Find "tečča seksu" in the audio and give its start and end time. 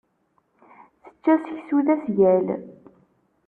1.05-1.77